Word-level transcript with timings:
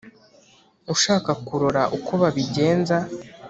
Ushaka 0.93 1.31
kurora 1.45 1.83
ukwo 1.95 2.13
babigenza, 2.21 2.97